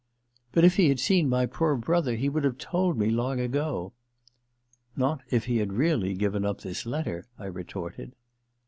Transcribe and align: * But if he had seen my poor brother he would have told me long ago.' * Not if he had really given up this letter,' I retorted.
* 0.27 0.51
But 0.53 0.65
if 0.65 0.77
he 0.77 0.89
had 0.89 0.99
seen 0.99 1.29
my 1.29 1.45
poor 1.45 1.75
brother 1.75 2.15
he 2.15 2.27
would 2.27 2.43
have 2.43 2.57
told 2.57 2.97
me 2.97 3.11
long 3.11 3.39
ago.' 3.39 3.93
* 4.43 4.67
Not 4.97 5.21
if 5.29 5.45
he 5.45 5.57
had 5.57 5.73
really 5.73 6.15
given 6.15 6.43
up 6.43 6.61
this 6.61 6.87
letter,' 6.87 7.27
I 7.37 7.45
retorted. 7.45 8.15